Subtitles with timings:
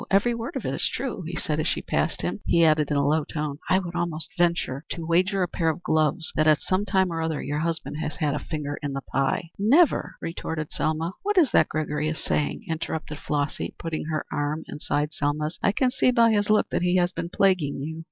[0.09, 2.39] Every word of it is true," he said as she passed him.
[2.47, 5.69] He added in a low tone "I would almost even venture to wager a pair
[5.69, 8.93] of gloves that at some time or other your husband has had a finger in
[8.93, 11.13] the pie." "Never," retorted Selma.
[11.21, 15.59] "What is that Gregory is saying?" interrupted Flossy, putting her arm inside Selma's.
[15.61, 17.99] "I can see by his look that he has been plaguing you."